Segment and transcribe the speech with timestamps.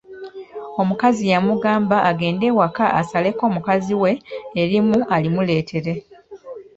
[0.81, 4.11] Omukazi yamugamba agende ewaka asaleko mukazi we
[4.61, 5.93] erimu alimuleetere.